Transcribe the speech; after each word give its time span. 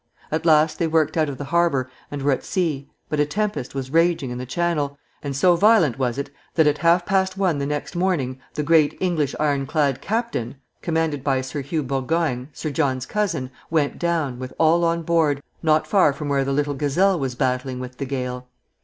At 0.31 0.47
last 0.47 0.79
they 0.79 0.87
worked 0.87 1.15
out 1.15 1.29
of 1.29 1.37
the 1.37 1.43
harbor 1.53 1.87
and 2.09 2.23
were 2.23 2.31
at 2.31 2.43
sea; 2.43 2.89
but 3.07 3.19
a 3.19 3.25
tempest 3.27 3.75
was 3.75 3.91
raging 3.91 4.31
in 4.31 4.39
the 4.39 4.47
Channel, 4.47 4.97
and 5.21 5.35
so 5.35 5.55
violent 5.55 5.99
was 5.99 6.17
it 6.17 6.31
that 6.55 6.65
at 6.65 6.79
half 6.79 7.05
past 7.05 7.37
one 7.37 7.59
the 7.59 7.67
next 7.67 7.95
morning 7.95 8.39
the 8.55 8.63
great 8.63 8.97
English 8.99 9.35
ironclad 9.39 10.01
"Captain," 10.01 10.55
commanded 10.81 11.23
by 11.23 11.39
Sir 11.41 11.61
Hugh 11.61 11.83
Burgoyne, 11.83 12.49
Sir 12.51 12.71
John's 12.71 13.05
cousin, 13.05 13.51
went 13.69 13.99
down, 13.99 14.39
with 14.39 14.53
all 14.57 14.83
on 14.83 15.03
board, 15.03 15.39
not 15.61 15.85
far 15.85 16.13
from 16.13 16.29
where 16.29 16.43
the 16.43 16.51
little 16.51 16.73
"Gazelle" 16.73 17.19
was 17.19 17.35
battling 17.35 17.79
with 17.79 17.97
the 17.97 18.05
gale. 18.05 18.47